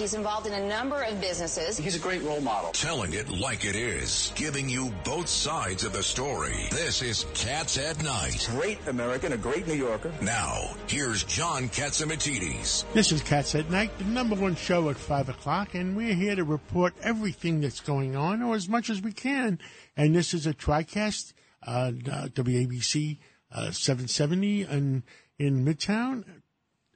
[0.00, 1.76] He's involved in a number of businesses.
[1.76, 2.70] He's a great role model.
[2.72, 6.68] Telling it like it is, giving you both sides of the story.
[6.70, 8.48] This is Cats at Night.
[8.52, 10.10] Great American, a great New Yorker.
[10.22, 12.90] Now, here's John Catsimatidis.
[12.94, 16.34] This is Cats at Night, the number one show at 5 o'clock, and we're here
[16.34, 19.58] to report everything that's going on, or as much as we can.
[19.98, 21.34] And this is a TriCast,
[21.66, 23.18] uh, WABC
[23.52, 25.02] uh, 770 in,
[25.38, 26.24] in Midtown,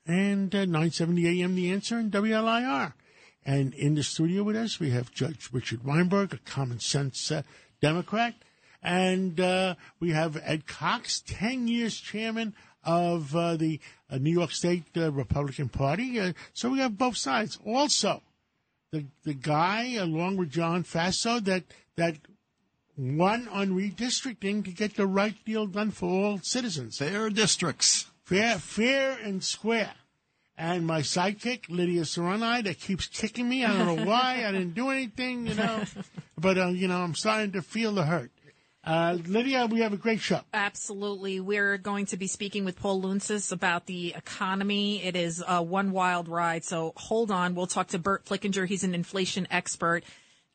[0.06, 2.92] and uh, 970 AM The Answer and WLIR.
[3.46, 7.42] And in the studio with us, we have Judge Richard Weinberg, a common sense uh,
[7.80, 8.34] Democrat.
[8.82, 12.54] And uh, we have Ed Cox, 10 years chairman
[12.84, 16.34] of uh, the uh, New York State uh, Republican Party.
[16.52, 17.58] So we have both sides.
[17.64, 18.22] Also,
[18.90, 21.64] the the guy, along with John Faso, that,
[21.96, 22.16] that
[22.96, 26.98] won on redistricting to get the right deal done for all citizens.
[26.98, 28.06] Fair districts.
[28.24, 29.92] Fair, fair and square.
[30.56, 33.64] And my sidekick, Lydia Serrani, that keeps kicking me.
[33.64, 34.44] I don't know why.
[34.46, 35.84] I didn't do anything, you know.
[36.36, 38.30] But, uh, you know, I'm starting to feel the hurt.
[38.84, 40.40] Uh, Lydia, we have a great show.
[40.52, 41.40] Absolutely.
[41.40, 45.02] We're going to be speaking with Paul Lountzis about the economy.
[45.02, 46.64] It is uh, one wild ride.
[46.64, 47.54] So hold on.
[47.54, 48.66] We'll talk to Burt Flickinger.
[48.66, 50.04] He's an inflation expert.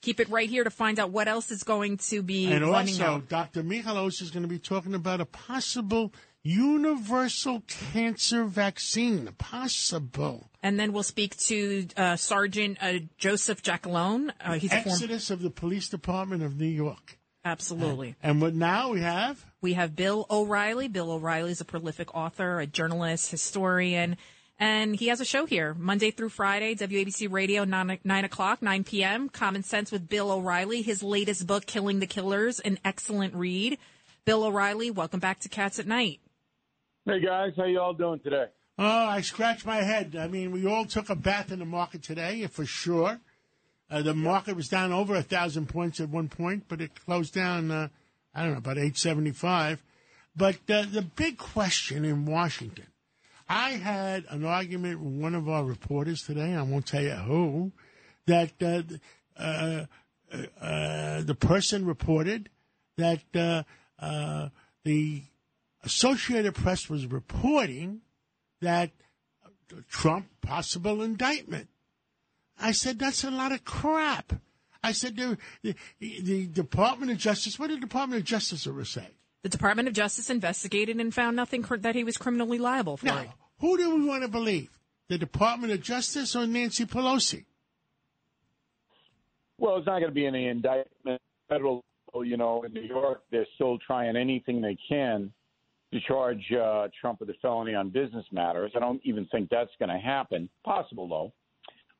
[0.02, 3.02] Keep it right here to find out what else is going to be And running
[3.02, 3.30] also, out.
[3.30, 3.64] Dr.
[3.64, 9.30] Michalos is going to be talking about a possible universal cancer vaccine.
[9.38, 10.50] Possible.
[10.62, 14.32] And then we'll speak to uh, Sergeant uh, Joseph Giacalone.
[14.44, 14.72] Uh, he's.
[14.72, 17.18] Exodus of the Police Department of New York.
[17.46, 18.16] Absolutely.
[18.22, 19.46] And what now we have?
[19.62, 20.88] We have Bill O'Reilly.
[20.88, 24.18] Bill O'Reilly is a prolific author, a journalist, historian,
[24.60, 28.84] and he has a show here Monday through Friday, WABC Radio, 9, 9 o'clock, 9
[28.84, 29.30] p.m.
[29.30, 30.82] Common Sense with Bill O'Reilly.
[30.82, 33.78] His latest book, Killing the Killers, an excellent read.
[34.26, 36.20] Bill O'Reilly, welcome back to Cats at Night.
[37.10, 38.46] Hey guys, how you all doing today?
[38.78, 40.16] Oh, I scratch my head.
[40.16, 43.20] I mean, we all took a bath in the market today, for sure.
[43.90, 47.34] Uh, the market was down over a thousand points at one point, but it closed
[47.34, 47.88] down, uh,
[48.36, 49.82] I don't know, about 875.
[50.36, 52.86] But uh, the big question in Washington,
[53.48, 57.72] I had an argument with one of our reporters today, I won't tell you who,
[58.28, 58.84] that uh,
[59.36, 59.86] uh,
[60.32, 62.52] uh, uh, the person reported
[62.98, 63.64] that uh,
[64.00, 64.50] uh,
[64.84, 65.24] the
[65.84, 68.02] Associated Press was reporting
[68.62, 68.92] that
[69.90, 71.70] Trump possible indictment.
[72.60, 74.34] I said that's a lot of crap.
[74.84, 77.58] I said the, the, the Department of Justice.
[77.58, 79.08] What did the Department of Justice ever say?
[79.44, 83.06] The Department of Justice investigated and found nothing cr- that he was criminally liable for.
[83.06, 84.70] Now, who do we want to believe?
[85.08, 87.46] The Department of Justice or Nancy Pelosi?
[89.58, 91.22] Well, it's not going to be any indictment.
[91.48, 91.84] Federal,
[92.24, 95.34] you know, in New York, they're still trying anything they can
[95.92, 98.72] to charge uh, Trump with a felony on business matters.
[98.76, 100.50] I don't even think that's going to happen.
[100.64, 101.08] Possible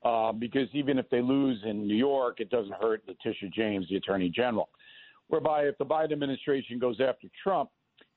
[0.04, 3.88] though, uh, because even if they lose in New York, it doesn't hurt Letitia James,
[3.90, 4.70] the Attorney General.
[5.28, 7.70] Whereby, if the Biden administration goes after Trump,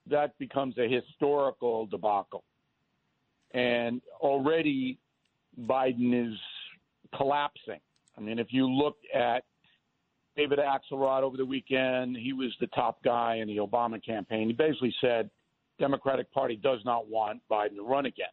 [0.08, 2.42] that becomes a historical debacle.
[3.52, 4.98] And already
[5.60, 6.38] Biden is
[7.14, 7.80] collapsing.
[8.16, 9.44] I mean, if you look at
[10.36, 14.46] David Axelrod over the weekend, he was the top guy in the Obama campaign.
[14.46, 15.28] He basically said
[15.82, 18.26] Democratic Party does not want Biden to run again.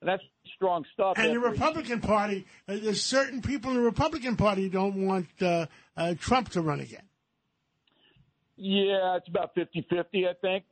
[0.00, 0.22] And that's
[0.56, 1.14] strong stuff.
[1.16, 5.66] And the Republican Party, uh, there's certain people in the Republican Party don't want uh,
[5.96, 7.04] uh, Trump to run again.
[8.56, 10.64] Yeah, it's about 50 50, I think,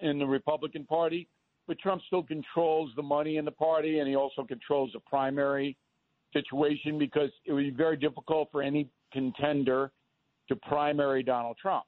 [0.00, 1.28] in the Republican Party.
[1.66, 5.76] But Trump still controls the money in the party, and he also controls the primary
[6.32, 9.92] situation because it would be very difficult for any contender
[10.48, 11.84] to primary Donald Trump.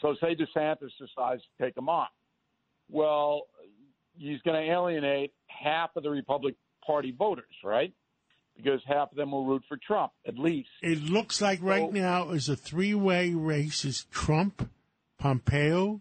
[0.00, 2.06] So, say DeSantis decides to take him on.
[2.90, 3.42] Well,
[4.16, 7.92] he's going to alienate half of the Republican Party voters, right?
[8.56, 10.68] Because half of them will root for Trump, at least.
[10.82, 14.70] It looks like right So- now is a three-way race: is Trump,
[15.18, 16.00] Pompeo,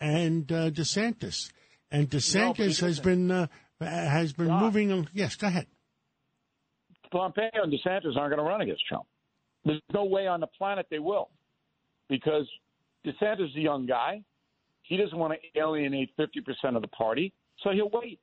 [0.00, 1.50] and uh, DeSantis.
[1.90, 3.46] And DeSantis has been uh,
[3.80, 4.92] has been moving.
[4.92, 5.66] on- Yes, go ahead.
[7.10, 9.06] Pompeo and DeSantis aren't going to run against Trump.
[9.64, 11.30] There's no way on the planet they will,
[12.08, 12.46] because
[13.04, 14.22] DeSantis is a young guy.
[14.88, 17.32] He doesn't want to alienate 50% of the party,
[17.62, 18.18] so he'll wait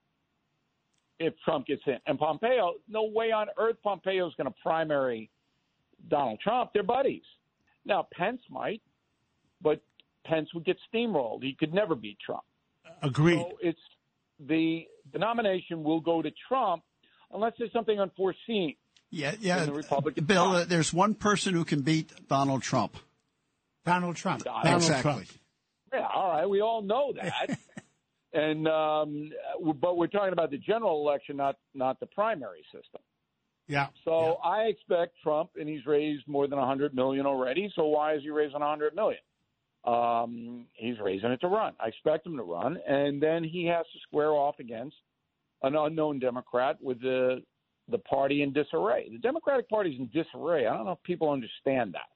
[1.20, 1.98] if Trump gets in.
[2.08, 5.30] And Pompeo, no way on earth Pompeo is going to primary
[6.10, 6.72] Donald Trump.
[6.74, 7.22] They're buddies.
[7.86, 8.82] Now, Pence might,
[9.62, 9.80] but
[10.26, 11.44] Pence would get steamrolled.
[11.44, 12.44] He could never beat Trump.
[13.04, 13.38] Agreed.
[13.38, 13.80] So it's
[14.40, 16.84] the the nomination will go to Trump
[17.32, 18.76] unless there's something unforeseen.
[19.12, 19.60] Yeah, yeah.
[19.60, 22.98] In the Republican Bill, uh, there's one person who can beat Donald Trump.
[23.86, 24.44] Donald Trump.
[24.44, 25.12] Donald Exactly.
[25.12, 25.28] Trump.
[25.96, 27.58] Yeah, all right, we all know that.
[28.34, 29.32] and um,
[29.80, 33.02] but we're talking about the general election, not not the primary system.
[33.68, 33.88] Yeah.
[34.04, 37.72] So I expect Trump, and he's raised more than a 100 million already.
[37.76, 39.22] So why is he raising a 100 million?
[39.86, 41.74] Um, he's raising it to run.
[41.80, 44.96] I expect him to run, and then he has to square off against
[45.64, 47.42] an unknown Democrat with the
[47.90, 49.10] the party in disarray.
[49.12, 50.66] The Democratic Party is in disarray.
[50.66, 52.10] I don't know if people understand that.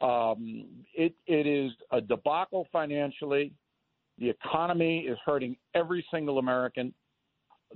[0.00, 3.52] Um, it it is a debacle financially.
[4.18, 6.92] The economy is hurting every single American.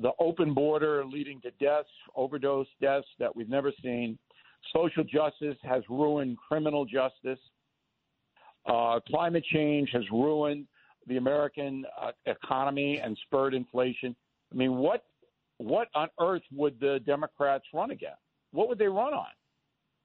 [0.01, 4.19] The open border leading to deaths, overdose deaths that we've never seen.
[4.75, 7.39] Social justice has ruined criminal justice.
[8.67, 10.67] Uh, climate change has ruined
[11.07, 14.15] the American uh, economy and spurred inflation.
[14.53, 15.05] I mean, what
[15.57, 18.21] what on earth would the Democrats run against?
[18.53, 19.27] What would they run on?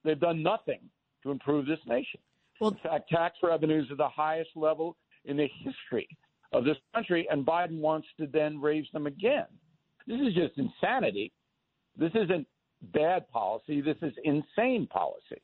[0.03, 0.79] They've done nothing
[1.25, 2.22] to improve this nation.
[2.62, 4.95] Well- in fact, tax revenues are the highest level
[5.25, 6.07] in the history
[6.54, 9.48] of this country, and Biden wants to then raise them again.
[10.07, 11.33] This is just insanity.
[11.98, 12.48] This isn't
[12.94, 13.81] bad policy.
[13.81, 15.42] This is insane policy.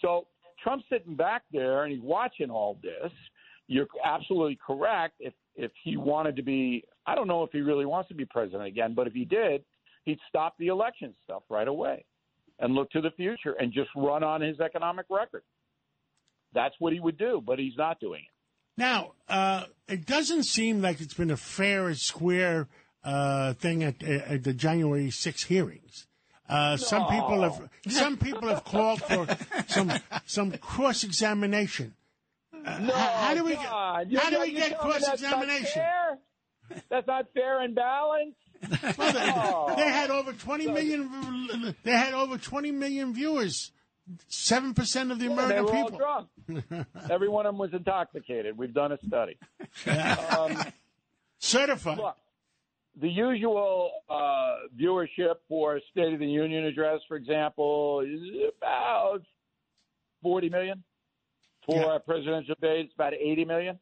[0.00, 0.26] So
[0.62, 3.12] Trump's sitting back there and he's watching all this.
[3.66, 5.16] You're absolutely correct.
[5.20, 8.24] If if he wanted to be, I don't know if he really wants to be
[8.24, 9.64] president again, but if he did,
[10.04, 12.04] he'd stop the election stuff right away
[12.58, 15.42] and look to the future and just run on his economic record.
[16.52, 18.80] That's what he would do, but he's not doing it.
[18.80, 22.68] Now, uh, it doesn't seem like it's been a fair and square
[23.04, 26.06] uh, thing at, at the January 6 hearings.
[26.48, 29.26] Uh, Some people have some people have called for
[29.66, 29.90] some
[30.26, 31.94] some cross examination.
[32.52, 34.10] No, how, how do we get, God.
[34.10, 35.82] You- how do we get cross examination?
[36.90, 38.36] That's not fair and balanced.
[38.98, 39.74] Oh.
[39.76, 41.74] They had over 20 million.
[41.82, 43.72] They had over 20 million viewers.
[44.28, 45.98] Seven percent of the they American were all people.
[45.98, 46.86] drunk.
[47.10, 48.56] Every one of them was intoxicated.
[48.58, 49.38] We've done a study.
[50.38, 50.62] Um,
[51.38, 51.96] Certified.
[51.98, 52.16] look,
[53.00, 58.20] the usual uh, viewership for a State of the Union address, for example, is
[58.58, 59.22] about
[60.22, 60.82] 40 million.
[61.66, 61.96] For Yeah.
[61.96, 63.78] a presidential debate, it's about 80 million.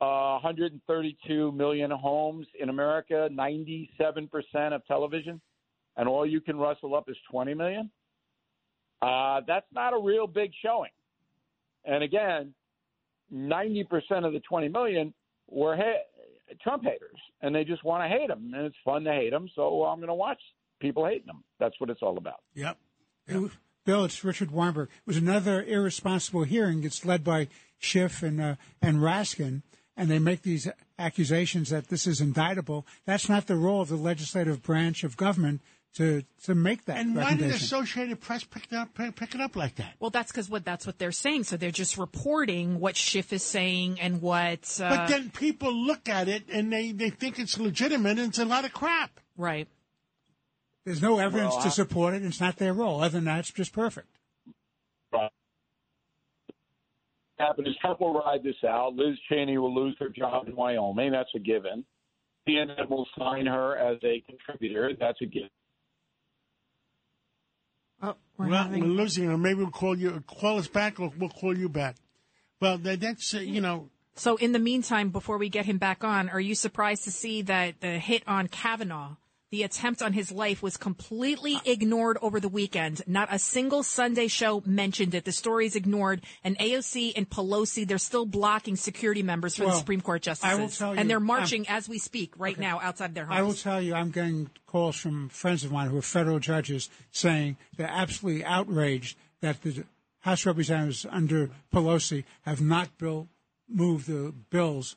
[0.00, 3.88] Uh, 132 million homes in America, 97%
[4.72, 5.40] of television,
[5.96, 7.90] and all you can rustle up is 20 million.
[9.00, 10.90] Uh, that's not a real big showing.
[11.84, 12.52] And again,
[13.32, 13.86] 90%
[14.26, 15.14] of the 20 million
[15.48, 16.04] were ha-
[16.62, 19.48] Trump haters, and they just want to hate him, and it's fun to hate him.
[19.54, 20.40] So I'm going to watch
[20.80, 21.42] people hating him.
[21.58, 22.40] That's what it's all about.
[22.54, 22.76] Yep.
[23.28, 23.50] It
[23.86, 24.88] Bill, it's Richard Weinberg.
[24.88, 26.82] It was another irresponsible hearing.
[26.82, 27.46] It's led by
[27.78, 29.62] Schiff and uh, and Raskin,
[29.96, 32.86] and they make these accusations that this is indictable.
[33.06, 35.60] That's not the role of the legislative branch of government
[35.94, 37.64] to to make that And why did the recommendation.
[37.64, 39.94] Associated Press pick it up pick pick it up like that?
[39.98, 41.44] Well, that's because what that's what they're saying.
[41.44, 44.78] So they're just reporting what Schiff is saying and what.
[44.82, 48.38] Uh, But then people look at it and they, they think it's legitimate and it's
[48.38, 49.20] a lot of crap.
[49.36, 49.68] right.
[50.84, 52.22] There's no evidence Well, to support it.
[52.24, 53.00] It's not their role.
[53.02, 54.15] Other than that, it's just perfect.
[57.38, 58.94] Happen is Trump will ride this out.
[58.94, 61.12] Liz Cheney will lose her job in Wyoming.
[61.12, 61.84] That's a given.
[62.48, 64.92] CNN will sign her as a contributor.
[64.98, 65.50] That's a given.
[68.02, 68.82] Oh, we're well, having.
[68.82, 69.38] we're losing her.
[69.38, 71.96] Maybe we'll call you, call us back, or we'll call you back.
[72.60, 76.04] Well, that, that's uh, you know, So, in the meantime, before we get him back
[76.04, 79.16] on, are you surprised to see that the hit on Kavanaugh,
[79.56, 81.62] the attempt on his life, was completely ah.
[81.64, 83.00] ignored over the weekend?
[83.06, 85.24] Not a single Sunday show mentioned it.
[85.24, 86.20] The story is ignored.
[86.44, 90.58] And AOC and Pelosi, they're still blocking security members for the Supreme Court justices.
[90.58, 93.38] I will tell you, and they're marching as we speak right now outside their homes.
[93.38, 96.90] I will tell you, I'm getting calls from friends of mine who are federal judges
[97.10, 99.84] saying they're absolutely outraged that the
[100.20, 103.28] House representatives under Pelosi have not bill,
[103.68, 104.96] moved the bills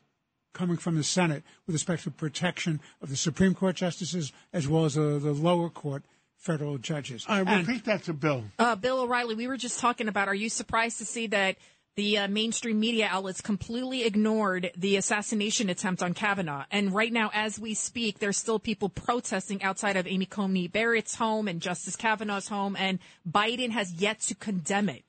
[0.53, 4.85] coming from the Senate with respect to protection of the Supreme Court justices as well
[4.85, 6.03] as the, the lower court
[6.35, 7.25] federal judges.
[7.27, 8.45] I And- repeat that to Bill.
[8.57, 10.27] Uh, Bill O'Reilly, we were just talking about.
[10.27, 11.57] Are you surprised to see that
[11.95, 16.63] the uh, mainstream media outlets completely ignored the assassination attempt on Kavanaugh?
[16.71, 21.15] And right now, as we speak, there's still people protesting outside of Amy Coney Barrett's
[21.15, 25.03] home and Justice Kavanaugh's home, and Biden has yet to condemn it.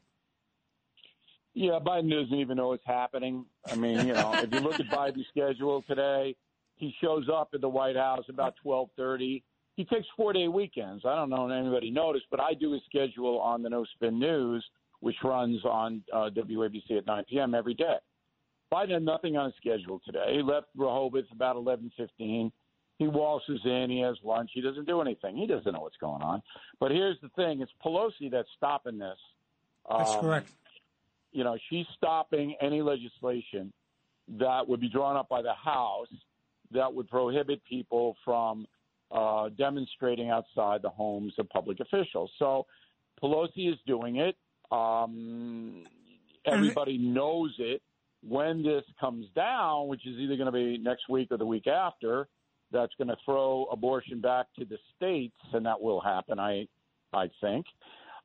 [1.55, 3.45] Yeah, Biden doesn't even know what's happening.
[3.71, 6.37] I mean, you know, if you look at Biden's schedule today,
[6.77, 9.43] he shows up at the White House about twelve thirty.
[9.77, 11.05] He takes four day weekends.
[11.05, 14.19] I don't know if anybody noticed, but I do his schedule on the No Spin
[14.19, 14.65] News,
[15.01, 17.55] which runs on uh, WABC at nine p.m.
[17.55, 17.97] every day.
[18.73, 20.35] Biden had nothing on his schedule today.
[20.37, 22.53] He left Rehoboth about eleven fifteen.
[22.99, 23.87] He waltzes in.
[23.91, 24.51] He has lunch.
[24.55, 25.37] He doesn't do anything.
[25.37, 26.43] He doesn't know what's going on.
[26.79, 29.19] But here's the thing: it's Pelosi that's stopping this.
[29.89, 30.51] That's Um, correct.
[31.33, 33.73] You know, she's stopping any legislation
[34.39, 36.09] that would be drawn up by the House
[36.73, 38.67] that would prohibit people from
[39.11, 42.31] uh, demonstrating outside the homes of public officials.
[42.39, 42.67] So
[43.23, 44.37] Pelosi is doing it.
[44.71, 45.85] Um,
[46.47, 47.83] everybody knows it.
[48.23, 51.67] When this comes down, which is either going to be next week or the week
[51.67, 52.29] after,
[52.71, 56.39] that's going to throw abortion back to the states, and that will happen.
[56.39, 56.69] I,
[57.13, 57.67] I think.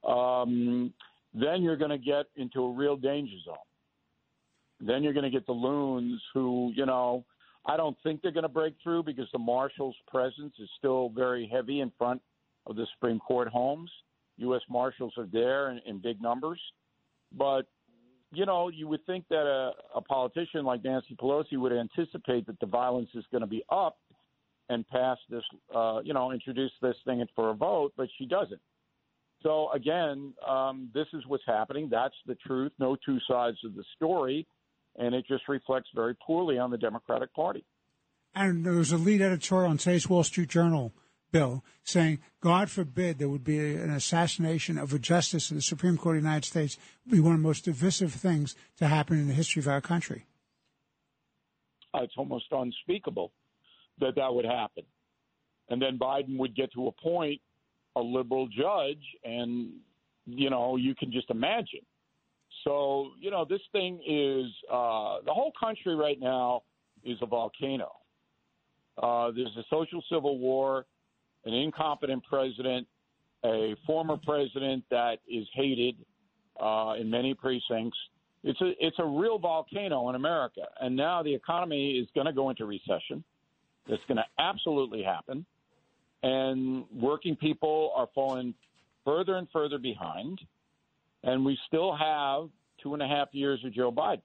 [0.08, 0.94] Um,
[1.36, 3.56] then you're going to get into a real danger zone.
[4.80, 7.26] Then you're going to get the loons who, you know,
[7.66, 11.50] I don't think they're going to break through because the Marshals' presence is still very
[11.52, 12.22] heavy in front
[12.68, 13.92] of the Supreme Court homes.
[14.38, 14.62] U.S.
[14.70, 16.60] Marshals are there in, in big numbers.
[17.38, 17.64] But,
[18.32, 22.60] you know, you would think that a, a politician like Nancy Pelosi would anticipate that
[22.60, 23.98] the violence is going to be up
[24.70, 28.62] and pass this, uh, you know, introduce this thing for a vote, but she doesn't.
[29.46, 31.88] So again, um, this is what's happening.
[31.92, 32.72] That's the truth.
[32.80, 34.48] No two sides of the story,
[34.96, 37.64] and it just reflects very poorly on the Democratic Party.
[38.34, 40.94] And there was a lead editorial on today's Wall Street Journal,
[41.32, 45.96] Bill, saying, God forbid there would be an assassination of a justice of the Supreme
[45.96, 48.88] Court of the United States It would be one of the most divisive things to
[48.88, 50.26] happen in the history of our country.
[51.94, 53.32] Uh, it's almost unspeakable
[54.00, 54.84] that that would happen.
[55.70, 57.42] And then Biden would get to a point
[57.96, 59.72] a liberal judge, and
[60.26, 61.82] you know you can just imagine.
[62.64, 66.64] So you know this thing is uh, the whole country right now
[67.04, 67.92] is a volcano.
[69.02, 70.86] Uh, there's a social civil war,
[71.46, 72.88] an incompetent president,
[73.44, 75.96] a former president that is hated
[76.62, 77.98] uh, in many precincts.
[78.44, 82.34] It's a it's a real volcano in America, and now the economy is going to
[82.34, 83.24] go into recession.
[83.88, 85.46] It's going to absolutely happen
[86.26, 88.56] and working people are falling
[89.06, 90.42] further and further behind.
[91.24, 92.50] And we still have
[92.82, 94.24] two and a half years of Joe Biden.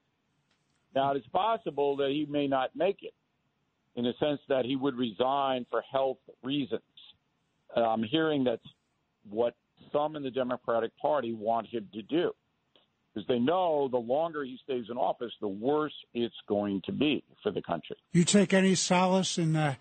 [0.95, 3.13] Now, it's possible that he may not make it
[3.97, 6.81] in the sense that he would resign for health reasons.
[7.77, 8.63] I'm hearing that's
[9.29, 9.55] what
[9.93, 12.33] some in the Democratic Party want him to do
[13.13, 17.23] because they know the longer he stays in office, the worse it's going to be
[17.43, 17.97] for the country.
[18.13, 19.75] You take any solace in uh,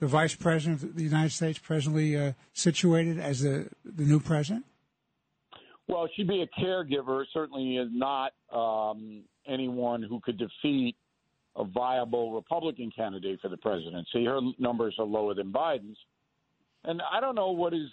[0.00, 4.64] the vice president of the United States presently uh, situated as the, the new president?
[5.88, 7.24] Well, she'd be a caregiver.
[7.32, 10.96] Certainly is not um, anyone who could defeat
[11.54, 14.24] a viable Republican candidate for the presidency.
[14.24, 15.96] Her numbers are lower than Biden's,
[16.84, 17.88] and I don't know what is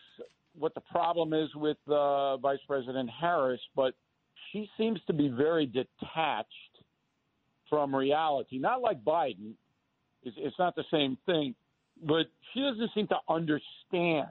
[0.57, 3.93] what the problem is with uh, Vice President Harris, but
[4.51, 6.49] she seems to be very detached
[7.69, 8.59] from reality.
[8.59, 9.53] Not like Biden.
[10.23, 11.55] It's, it's not the same thing
[12.05, 14.27] but she doesn't seem to understand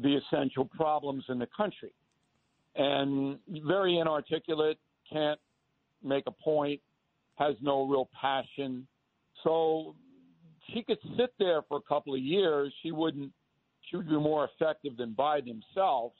[0.00, 1.92] the essential problems in the country.
[2.76, 4.78] And very inarticulate,
[5.12, 5.40] can't
[6.02, 6.80] make a point,
[7.36, 8.86] has no real passion.
[9.42, 9.96] So
[10.72, 12.72] she could sit there for a couple of years.
[12.82, 13.32] She wouldn't.
[13.90, 16.12] She would be more effective than Biden himself,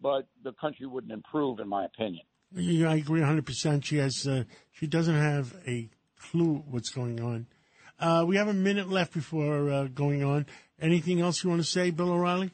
[0.00, 2.24] but the country wouldn't improve, in my opinion.
[2.54, 3.46] Yeah, I agree 100.
[3.46, 4.26] percent She has.
[4.26, 5.88] Uh, she doesn't have a
[6.18, 7.46] clue what's going on.
[8.02, 10.44] Uh, we have a minute left before uh, going on.
[10.80, 12.50] Anything else you want to say, Bill O'Reilly?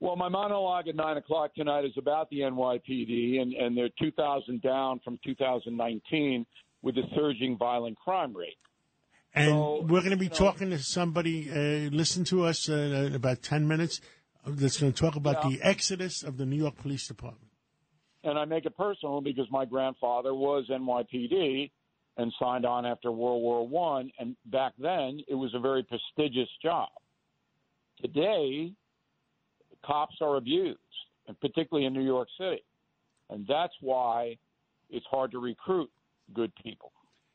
[0.00, 4.60] Well, my monologue at 9 o'clock tonight is about the NYPD, and, and they're 2,000
[4.60, 6.44] down from 2019
[6.82, 8.58] with the surging violent crime rate.
[9.34, 12.68] And So, we're going to be you know- talking to somebody, uh, listen to us
[12.68, 12.74] uh,
[13.06, 14.02] in about 10 minutes,
[14.46, 15.56] uh, that's going to talk about Yeah.
[15.56, 17.50] the exodus of the New York Police Department.
[18.24, 21.70] And I make it personal because my grandfather was NYPD
[22.16, 26.48] and signed on after World War One, and back then it was a very prestigious
[26.62, 26.88] job.
[28.00, 28.72] Today,
[29.84, 30.78] cops are abused,
[31.28, 32.62] and particularly in New York City,
[33.30, 34.36] and that's why
[34.90, 35.90] it's hard to recruit
[36.34, 36.92] good people.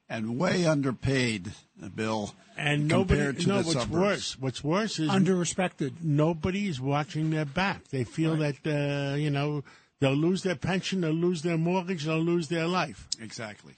[0.09, 1.51] And way underpaid,
[1.95, 3.91] Bill, And nobody, compared to no, the what's suburbs.
[3.91, 5.93] worse, what's worse is Underrespected.
[6.01, 7.87] nobody's watching their back.
[7.87, 9.63] They feel that, uh, you know,
[10.01, 13.07] they'll lose their pension, they'll lose their mortgage, they'll lose their life.
[13.21, 13.73] Exactly.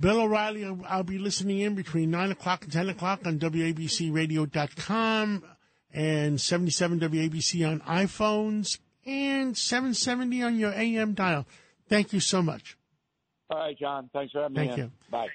[0.00, 5.44] Bill O'Reilly, I'll- I'll be listening in between 9 o'clock and 10 o'clock on WABCRadio.com
[5.92, 11.46] and 77 WABC on iPhones and 770 on your AM dial.
[11.88, 12.76] Thank you so much.
[13.50, 14.10] All right, John.
[14.12, 14.98] Thanks for having Thank me Thank you.
[15.10, 15.28] Bye.